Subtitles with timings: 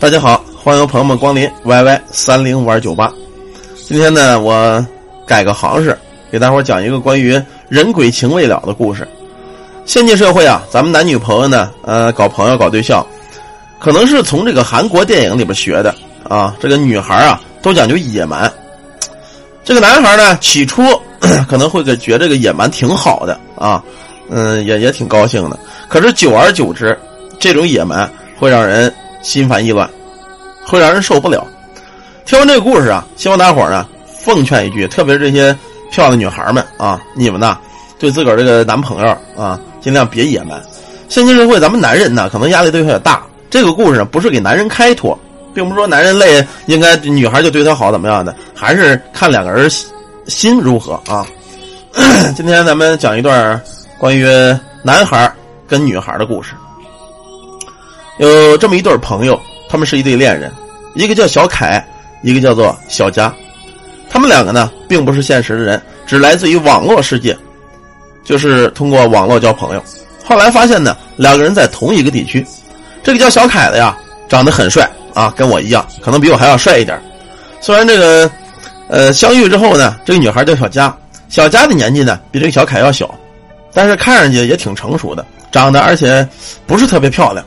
[0.00, 3.12] 大家好，欢迎朋友们光临 YY 三零五二九八。
[3.84, 4.86] 今天呢，我
[5.26, 5.98] 改个行式，
[6.30, 9.06] 给大伙讲一个关于人鬼情未了的故事。
[9.84, 13.04] 现今社会啊，咱们男女朋友呢，呃，搞朋友搞对象，
[13.80, 15.92] 可能是从这个韩国电影里边学的
[16.28, 16.54] 啊。
[16.60, 18.48] 这个女孩啊，都讲究野蛮。
[19.64, 20.80] 这个男孩呢，起初
[21.50, 23.82] 可能会觉得这个野蛮挺好的啊，
[24.30, 25.58] 嗯，也也挺高兴的。
[25.88, 26.96] 可是久而久之，
[27.40, 28.08] 这种野蛮
[28.38, 29.88] 会让人心烦意乱，
[30.64, 31.46] 会让人受不了。
[32.24, 33.86] 听完这个故事啊，希望大伙儿呢
[34.24, 35.56] 奉劝一句，特别是这些
[35.90, 37.56] 漂亮的女孩们啊，你们呢
[37.98, 40.62] 对自个儿这个男朋友啊，尽量别野蛮。
[41.08, 43.22] 现今社会，咱们男人呢可能压力都有点大。
[43.48, 45.18] 这个故事不是给男人开脱，
[45.54, 49.70] 并不是说男人累应该女孩就对他好怎么样的，还是看两个人
[50.26, 51.26] 心如何啊。
[52.36, 53.58] 今天咱们讲一段
[53.96, 54.26] 关于
[54.82, 55.32] 男孩
[55.66, 56.52] 跟女孩的故事。
[58.18, 60.52] 有这么一对朋友，他们是一对恋人，
[60.94, 61.84] 一个叫小凯，
[62.22, 63.32] 一个叫做小佳。
[64.10, 67.36] 他们两个呢，并不是现实的人，只来自于网络世界，
[68.24, 69.82] 就是通过网络交朋友。
[70.24, 72.44] 后来发现呢，两个人在同一个地区。
[73.02, 73.96] 这个叫小凯的呀，
[74.28, 77.00] 长得很帅啊，跟我一样，可能比我还要帅一点。
[77.60, 78.30] 虽然这个，
[78.88, 80.94] 呃，相遇之后呢，这个女孩叫小佳，
[81.28, 83.14] 小佳的年纪呢比这个小凯要小，
[83.72, 86.26] 但是看上去也挺成熟的，长得而且
[86.66, 87.44] 不是特别漂亮。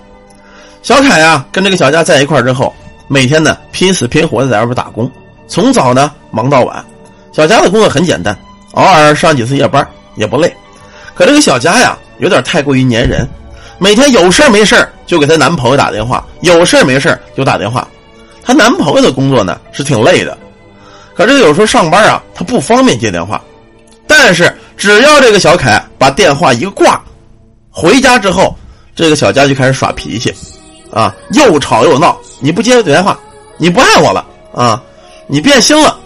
[0.81, 2.73] 小凯呀，跟这个小佳在一块之后，
[3.07, 5.09] 每天呢拼死拼活的在外边打工，
[5.47, 6.83] 从早呢忙到晚。
[7.31, 8.35] 小佳的工作很简单，
[8.73, 10.51] 偶尔上几次夜班也不累。
[11.13, 13.29] 可这个小佳呀，有点太过于粘人，
[13.77, 17.87] 每天有事没事就给她男朋友打电话，有事没事就打电话。
[18.43, 20.35] 她男朋友的工作呢是挺累的，
[21.15, 23.39] 可是有时候上班啊，他不方便接电话。
[24.07, 26.99] 但是只要这个小凯把电话一挂，
[27.69, 28.57] 回家之后，
[28.95, 30.33] 这个小佳就开始耍脾气。
[30.91, 32.17] 啊，又吵又闹！
[32.39, 33.17] 你不接电话，
[33.57, 34.81] 你不爱我了啊！
[35.27, 35.97] 你变心了。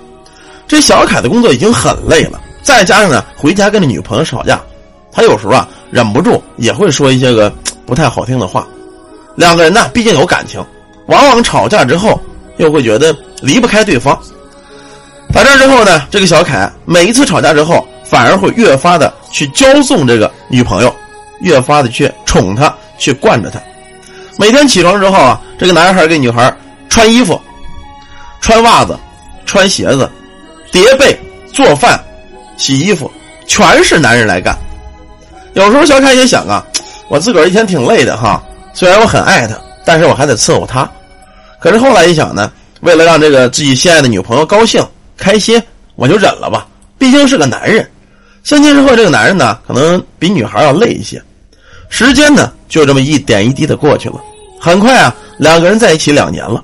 [0.67, 4.59] 这小凯的工作已经很累了，再加上呢，回家跟这女朋友吵架，
[5.11, 7.51] 他有时候啊忍不住也会说一些个
[7.85, 8.67] 不太好听的话。
[9.35, 10.63] 两个人呢，毕竟有感情，
[11.07, 12.19] 往往吵架之后
[12.57, 14.17] 又会觉得离不开对方。
[15.33, 20.93] 打这之后呢，这个小凯每一次吵架之后，反而会越发的去骄纵这个女朋友，
[21.41, 23.59] 越发的去宠她，去惯着她。
[24.37, 26.53] 每天起床之后啊，这个男孩给女孩
[26.89, 27.39] 穿衣服、
[28.41, 28.97] 穿袜子、
[29.45, 30.09] 穿鞋子、
[30.71, 31.17] 叠被、
[31.53, 32.01] 做饭、
[32.57, 33.09] 洗衣服，
[33.47, 34.57] 全是男人来干。
[35.53, 36.65] 有时候小凯也想啊，
[37.07, 38.43] 我自个儿一天挺累的哈，
[38.73, 40.89] 虽然我很爱他，但是我还得伺候他。
[41.59, 42.51] 可是后来一想呢，
[42.81, 44.85] 为了让这个自己心爱的女朋友高兴
[45.17, 45.61] 开心，
[45.95, 46.67] 我就忍了吧。
[46.97, 47.89] 毕竟是个男人。
[48.43, 51.21] 相亲之后，这个男人呢，可能比女孩要累一些。
[51.89, 54.15] 时间呢，就这么一点一滴的过去了。
[54.59, 56.63] 很快啊，两个人在一起两年了。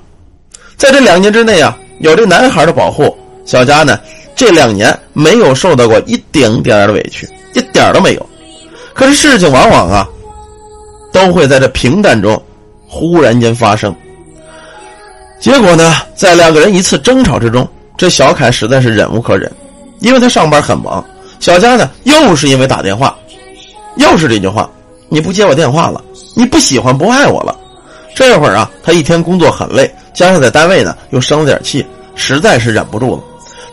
[0.76, 3.98] 在这两年之内啊，有这男孩的保护，小佳呢，
[4.34, 8.28] 这两年没有受到过一丁点儿的委屈，一点都没有。
[8.92, 10.08] 可是事情往往啊，
[11.12, 12.42] 都会在这平淡中
[12.88, 13.94] 忽然间发生。
[15.38, 19.50] 结果呢，在两个人一次争吵之中，这小凯实在是忍无可忍，
[20.00, 21.04] 因为他上班很忙。
[21.38, 23.16] 小佳呢，又是因为打电话，
[23.96, 24.68] 又是这句话。
[25.12, 26.02] 你不接我电话了，
[26.34, 27.54] 你不喜欢不爱我了。
[28.14, 31.84] 这会儿啊，他一天工作很累，加上在单位呢又生了点气，
[32.14, 33.22] 实在是忍不住了。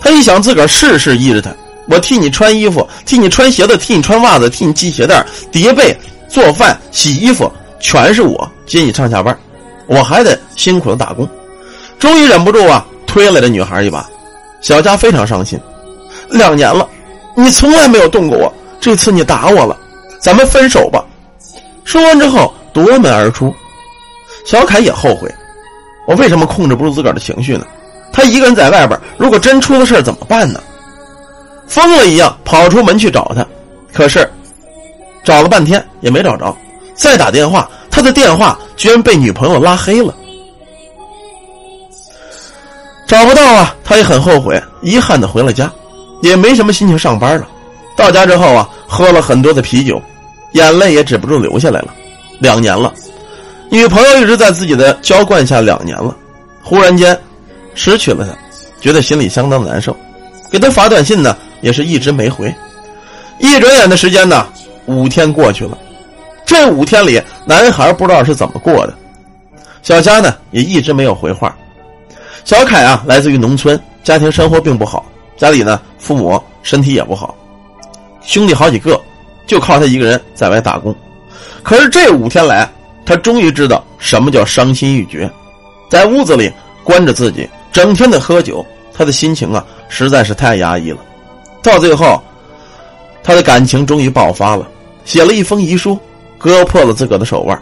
[0.02, 1.50] 他一想自个儿事事依着他，
[1.88, 5.96] 我替你穿衣服，替你穿鞋子，替你穿袜子，替你系鞋带、叠被、
[6.28, 9.34] 做饭、洗衣服，全是我接你上下班，
[9.88, 11.26] 我还得辛苦的打工。
[11.98, 14.06] 终于忍不住啊，推了这女孩一把。
[14.60, 15.58] 小佳非常伤心，
[16.30, 16.86] 两年了，
[17.34, 19.78] 你从来没有动过我，这次你打我了，
[20.20, 21.02] 咱们分手吧。
[21.90, 23.52] 说完之后夺门而出，
[24.46, 25.28] 小凯也后悔，
[26.06, 27.66] 我为什么控制不住自个儿的情绪呢？
[28.14, 30.62] 他一个人在外边，如果真出了事怎么办呢？
[31.68, 33.44] 疯了一样跑出门去找他，
[33.92, 34.32] 可是
[35.24, 36.56] 找了半天也没找着，
[36.94, 40.14] 再打电话，他的电话居然被女朋友拉黑了，
[43.08, 45.68] 找不到啊，他也很后悔，遗憾的回了家，
[46.22, 47.47] 也没什么心情上班了。
[47.96, 50.00] 到家之后啊，喝了很多的啤酒。
[50.53, 51.93] 眼泪也止不住流下来了，
[52.40, 52.93] 两年了，
[53.69, 56.16] 女朋友一直在自己的娇惯下两年了，
[56.63, 57.17] 忽然间
[57.75, 58.34] 失去了她，
[58.81, 59.96] 觉得心里相当难受，
[60.51, 62.53] 给他发短信呢，也是一直没回。
[63.37, 64.47] 一转眼的时间呢，
[64.85, 65.78] 五天过去了，
[66.46, 68.93] 这五天里，男孩不知道是怎么过的，
[69.84, 71.55] 小佳呢也一直没有回话。
[72.43, 75.05] 小凯啊，来自于农村，家庭生活并不好，
[75.37, 77.35] 家里呢父母身体也不好，
[78.23, 78.99] 兄弟好几个。
[79.49, 80.96] 就靠他一个人在外打工，
[81.63, 82.72] 可是这五天来，
[83.03, 85.28] 他终于知道什么叫伤心欲绝。
[85.90, 86.53] 在屋子里
[86.84, 88.63] 关着自己，整天的喝酒，
[88.93, 90.99] 他的心情啊实在是太压抑了。
[91.63, 92.22] 到最后，
[93.23, 94.67] 他的感情终于爆发了，
[95.03, 95.97] 写了一封遗书，
[96.37, 97.59] 割破了自个的手腕。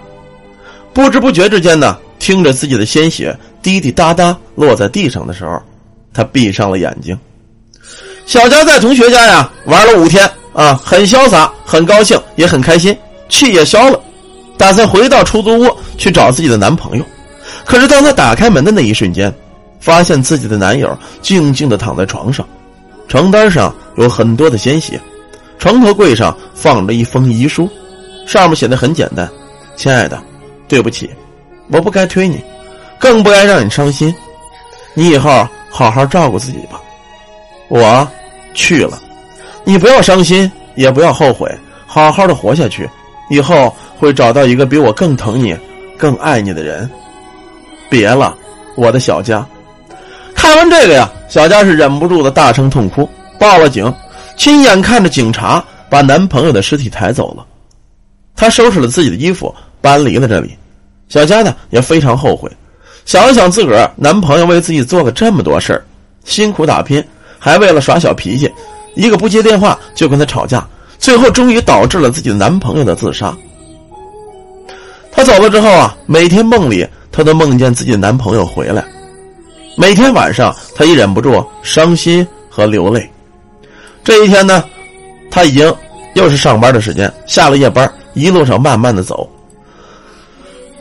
[0.92, 5.58] 不知不觉之间呢，听着自己的鲜血滴滴答答落在地上的时候，
[6.14, 7.18] 他闭上了眼睛。
[8.26, 12.98] 小佳在同学家呀玩了五天啊，很潇洒，很高兴，也很开心，
[13.30, 14.00] 气也消了，
[14.58, 17.06] 打算回到出租屋去找自己的男朋友。
[17.64, 19.32] 可是当他打开门的那一瞬间，
[19.80, 22.44] 发现自己的男友静静的躺在床上，
[23.08, 25.00] 床单上有很多的鲜血，
[25.60, 27.70] 床头柜上放着一封遗书，
[28.26, 29.30] 上面写的很简单
[29.78, 30.20] ：“亲爱的。”
[30.68, 31.08] 对不起，
[31.72, 32.42] 我不该推你，
[33.00, 34.12] 更不该让你伤心。
[34.96, 36.82] 你以后好好照顾自己吧。
[37.70, 38.06] 我
[38.56, 39.00] 去了，
[39.68, 41.54] 你不要伤心，也不要后悔，
[41.86, 42.90] 好好的活下去。
[43.30, 45.54] 以后会找到一个比我更疼你、
[45.98, 46.90] 更爱你的人。
[47.90, 48.34] 别了，
[48.78, 49.46] 我的小佳。
[50.34, 53.94] 看完这个呀，小佳是忍不住的大声痛哭，报了警，
[54.38, 57.46] 亲眼看着警察把男朋友的尸体抬走了。
[58.38, 59.54] 她收拾了自己的衣服。
[59.80, 60.58] 搬离了这里，
[61.08, 62.50] 小佳呢也非常后悔。
[63.06, 65.86] 想了想自个儿男朋友为自己做了这么多事儿，
[66.26, 67.02] 辛苦打拼，
[67.38, 68.52] 还为了耍小脾气，
[68.98, 70.68] 一个不接电话就跟他吵架，
[70.98, 73.36] 最后终于导致了自己的男朋友的自杀。
[75.12, 78.84] 她走了之后啊，每天梦里她都梦见自己的男朋友回来，
[79.76, 83.08] 每天晚上她也忍不住伤心和流泪。
[84.04, 84.64] 这一天呢，
[85.30, 85.74] 她已经
[86.16, 89.30] 又是上班的时间，下了夜班，一路上慢慢的走。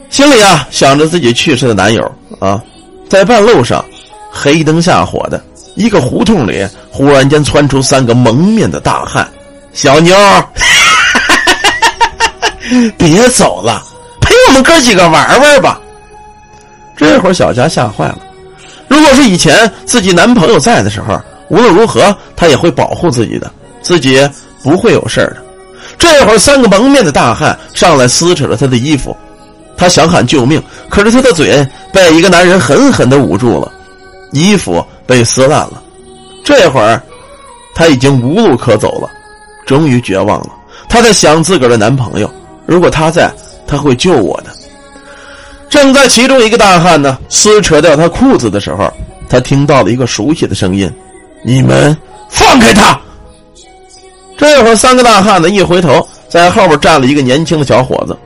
[0.08, 2.62] 心里啊想着自己去世的男友啊，
[3.08, 3.84] 在半路上，
[4.30, 5.42] 黑灯瞎火的
[5.76, 9.26] 一个胡同里，忽然间窜出三个蒙面的大汉。
[9.72, 10.16] 小妞，
[12.98, 13.82] 别走了，
[14.20, 15.78] 陪我们哥几个玩玩吧。
[16.96, 18.18] 这会儿小佳吓坏了。
[18.88, 23.50] 如果是以前自己男朋友在的时候，无论如何他也会保护自己的，
[23.82, 24.28] 自己
[24.62, 25.36] 不会有事的。
[25.98, 29.14] 这会儿三个蒙面的大汉上来撕扯了他的衣服。
[29.76, 33.70] 他想喊救命，可是他的嘴被一个男人狠狠的捂住了，
[34.32, 35.82] 衣服被撕烂了。
[36.44, 37.02] 这会儿，
[37.74, 39.10] 他已经无路可走了，
[39.66, 40.50] 终于绝望了。
[40.88, 42.30] 他在想自个儿的男朋友，
[42.64, 43.30] 如果他在，
[43.66, 44.50] 他会救我的。
[45.68, 48.90] 正在其中一个大汉呢撕扯掉他裤子的时候，
[49.28, 50.90] 他听到了一个熟悉的声音
[51.44, 51.96] ：“你们
[52.28, 52.98] 放开他！”
[54.38, 58.16] 这会儿，三个大汉呢一回头，在后边站了一个年轻的小伙子。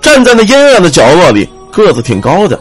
[0.00, 2.58] 站在那阴暗的角落里，个子挺高的，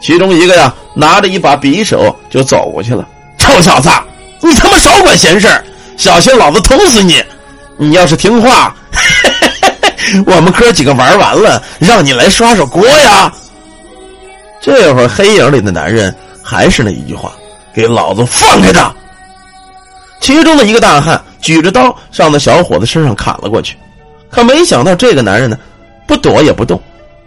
[0.00, 3.06] 其中一个呀拿着一把匕首就走过去了。
[3.36, 3.88] 臭小子，
[4.40, 5.48] 你他妈少管闲事
[5.96, 7.22] 小心老子捅死你！
[7.76, 8.74] 你要是听话，
[10.26, 13.32] 我们哥几个玩完了，让你来刷刷锅呀！
[14.60, 17.32] 这会儿黑影里的男人还是那一句话
[17.72, 18.92] ：“给老子放开他！”
[20.20, 23.76] 其中的一个大汉举着刀上那小伙子身上砍了过去，
[24.30, 25.56] 可没想到这个男人呢。
[26.06, 26.80] 不躲也不动，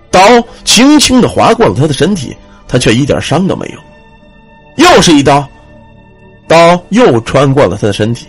[0.09, 0.19] 刀
[0.65, 2.35] 轻轻的划过了他的身体，
[2.71, 3.79] 他却一点伤都没有。
[4.77, 5.45] 又是一刀，
[6.47, 8.27] 刀又穿过了他的身体。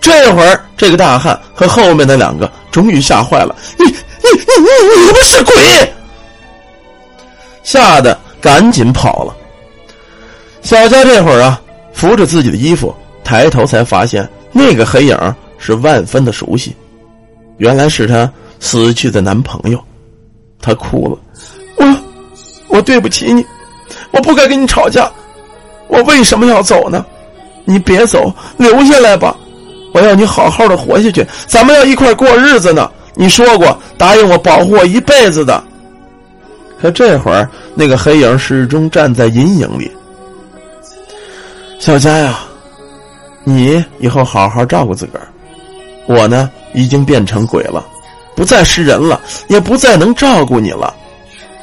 [0.00, 4.30] 这会儿，这个大汉和后面的两个终于吓坏了：“你、你、你、
[4.60, 5.92] 你、你他妈是鬼！”
[7.64, 9.36] 吓得赶紧跑了。
[10.62, 11.60] 小佳这会儿啊，
[11.92, 16.76] 扶着自己的衣服，抬头才发现那个黑影是万分的熟悉，
[17.56, 18.30] 原来是他。
[18.58, 19.78] 死去的男朋友，
[20.62, 21.18] 他哭了。
[21.76, 21.96] 我，
[22.68, 23.44] 我对不起你，
[24.16, 25.10] 我不该跟你吵架。
[25.88, 27.04] 我为什么要走呢？
[27.66, 29.36] 你别走，留下来吧。
[29.92, 32.90] 我要你好好的活下去，咱们要一块过日子呢。
[33.14, 35.62] 你说过答应我保护我一辈子的。
[36.80, 39.90] 可这会儿，那个黑影始终站在阴影里。
[41.78, 42.38] 小佳呀，
[43.44, 45.28] 你以后好好照顾自个儿。
[46.06, 47.84] 我呢，已经变成鬼了。
[48.34, 50.94] 不再是人了，也不再能照顾你了。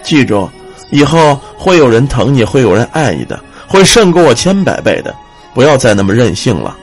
[0.02, 0.50] 记住，
[0.92, 5.13] 以后会有人疼你，会有人爱你的，会胜过我千百倍的。
[5.54, 6.75] 不要再那么任性了。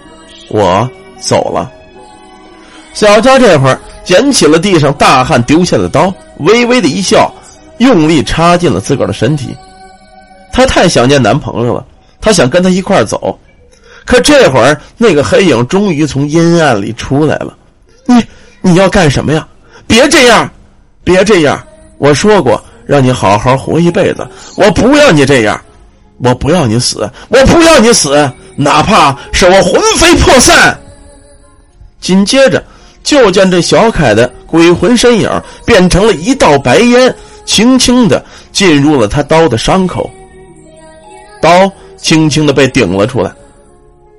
[0.49, 0.89] 我
[1.21, 1.71] 走了。
[2.93, 7.33] 小佳这会儿捡起了地上大汉丢下的刀，微微的一笑，
[7.79, 9.55] 用力插进了自个儿的身体。
[10.53, 11.85] 她太想念男朋友了，
[12.21, 13.39] 她想跟他一块走。
[14.05, 17.57] 可这会儿，那个黑影终于从阴暗里出来了。
[18.07, 18.15] 你
[18.61, 19.47] 你要干什么呀？
[19.87, 20.51] 别这样，
[21.05, 21.63] 别这样！
[21.99, 25.61] 我说过让你好好活一辈子，我不要你这样，
[26.19, 30.77] 我不要你死，我不要你死，哪怕是我魂飞魄散。
[32.01, 32.61] 紧接着，
[33.05, 35.31] 就见这小凯的鬼魂身影
[35.65, 40.11] 变成了一道白烟，轻轻的进入了他刀的伤口。
[41.41, 43.31] 刀轻轻的被顶了出来，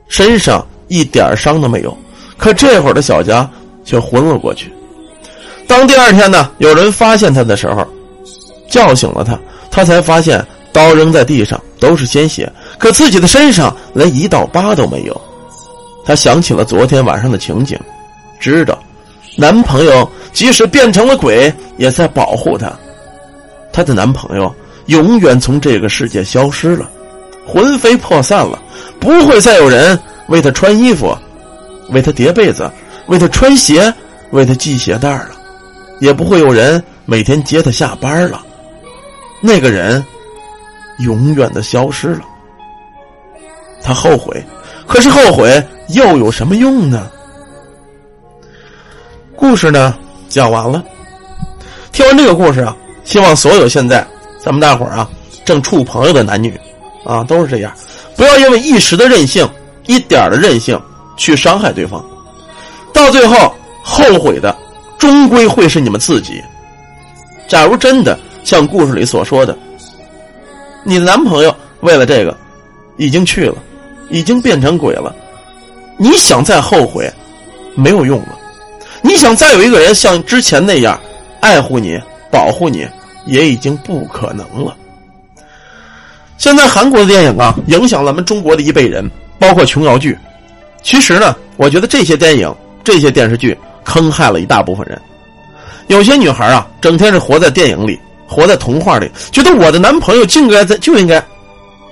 [0.08, 1.98] 身上一点伤都没有。
[2.38, 3.46] 可这会儿的小佳
[3.84, 4.72] 却昏了过去。
[5.68, 7.86] 当第二天呢，有人发现他的时候，
[8.72, 9.38] 叫醒了他，
[9.70, 15.22] 他才发现刀扔在地上都是鲜血，可自己的身上连一道疤都没有。
[16.04, 17.78] 他想起了昨天晚上的情景，
[18.40, 18.80] 知道
[19.36, 22.72] 男朋友即使变成了鬼，也在保护她。
[23.72, 24.52] 她的男朋友
[24.88, 26.90] 永远从这个世界消失了，
[27.46, 28.58] 魂飞魄散了，
[29.00, 31.16] 不会再有人为他穿衣服。
[31.90, 32.72] 为他叠被子，
[33.08, 33.94] 为他穿鞋，
[34.30, 35.32] 为他系鞋带了，
[36.00, 38.42] 也不会有人每天接他下班了。
[39.42, 40.04] 那个人
[41.00, 42.22] 永远的消失了。
[43.84, 44.44] 他后悔，
[44.88, 47.10] 可是后悔又有什么用呢？
[49.36, 49.98] 故事呢
[50.30, 50.84] 讲完了。
[51.92, 54.06] 听完这个故事啊，希望所有现在
[54.40, 55.10] 咱们大伙儿啊
[55.44, 56.60] 正处朋友的男女
[57.04, 57.74] 啊都是这样，
[58.16, 59.50] 不要因为一时的任性，
[59.88, 60.80] 一点的任性。
[61.18, 62.04] 去伤害对方，
[62.92, 64.58] 到最后后悔的
[64.98, 66.42] 终归会是你们自己。
[67.48, 69.58] 假如真的像故事里所说的，
[70.84, 72.36] 你男朋友为了这个
[72.98, 73.56] 已经去了，
[74.10, 75.16] 已经变成鬼了，
[75.98, 77.12] 你想再后悔
[77.76, 78.38] 没有用了。
[79.02, 81.00] 你想再有一个人像之前那样
[81.40, 82.88] 爱护你、保护你，
[83.26, 84.76] 也已经不可能了。
[86.38, 90.18] 现在韩国的电影啊，影响咱们中国的一辈人，包括琼瑶剧。
[90.84, 95.00] 其实呢，我觉得这些电影、这些电视剧坑害了一大部分人。
[95.88, 98.00] 有些女孩啊，整天是活在电影里，
[98.32, 101.22] 活在童话里，觉得我的男朋友就应该在就应该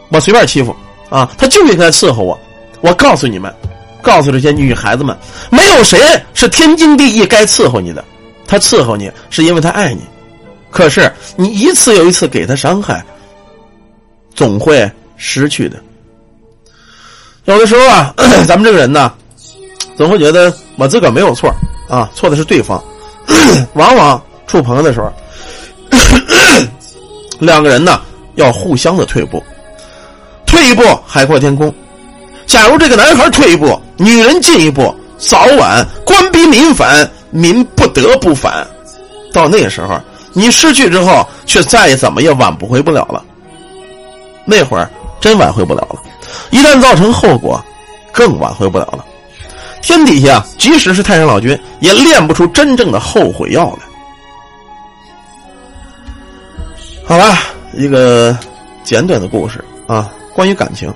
[0.08, 0.74] 我随便欺负
[1.10, 2.40] 啊，他就应该伺候我。
[2.80, 3.54] 我告诉你们，
[4.02, 5.16] 告诉这些女孩子们，
[5.50, 6.00] 没有谁
[6.34, 8.02] 是天经地义该伺候你的。
[8.48, 10.02] 他伺候你是因为他爱你，
[10.72, 13.04] 可是你一次又一次给他伤害，
[14.34, 15.78] 总会失去的。
[17.44, 18.14] 有的时候啊，
[18.48, 19.12] 咱们这个人呢，
[19.98, 21.54] 总会觉得我自个儿没有错
[21.90, 22.82] 啊，错的是对方。
[23.74, 25.12] 往往处朋友的时候，
[27.40, 28.02] 两个人呢
[28.36, 29.44] 要互相的退步，
[30.46, 31.74] 退一步海阔天空。
[32.46, 38.66] 假如这个男孩退一步，女人进一步，早晚官逼民反，民不得不反。
[39.32, 40.00] 到那个时候，
[40.34, 43.24] 你失去之后，却再怎么也挽不回不了了。
[44.46, 46.00] 那会儿真挽回不了了。
[46.50, 47.64] 一旦造成后果，
[48.12, 49.06] 更挽回不了了。
[49.82, 53.89] 天底下，即使是太上老君，也炼不出真正的后悔药来。
[57.10, 57.40] 好吧，
[57.74, 58.38] 一个
[58.84, 60.94] 简短的故事啊，关于感情。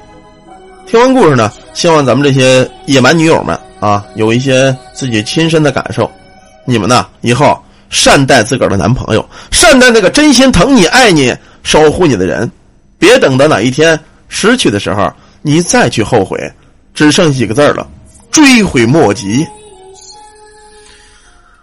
[0.86, 6.08] 听完故事呢，希望咱们这些野蛮女友们啊，有一些自己亲身的感受。
[6.66, 12.52] 你们呢，以后善待自个儿的男朋友，善待那个真心疼你、爱你、守护你的人，
[13.00, 15.12] 别等到哪一天失去的时候。
[15.42, 16.40] 你再去后悔，
[16.94, 17.88] 只剩几个字了，
[18.30, 19.44] 追悔莫及。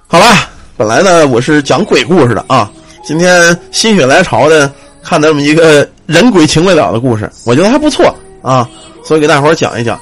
[0.08, 2.68] 好吧，本来呢我是讲鬼故事的啊，
[3.02, 4.70] 今天心血来潮的
[5.02, 8.68] 看这么一个人鬼情未了的故事，我觉得还不错啊，
[9.04, 9.98] 所以给大伙讲一讲，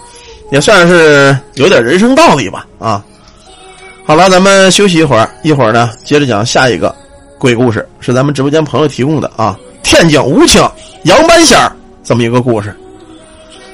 [0.50, 3.05] 也算是有点人生道理吧啊。
[4.05, 6.95] 好了，咱们休息一会儿，一会儿呢接着讲下一个
[7.38, 10.67] 鬼故事，是咱们直播间朋友提供的啊，天津吴清
[11.05, 11.71] 杨半仙儿
[12.02, 12.75] 这么一个故事。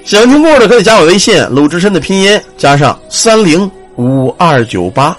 [0.04, 5.16] 喜欢听故事的可以加我微信，鲁智深的拼音加上三零五二九八，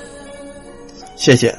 [1.15, 1.53] 谢谢。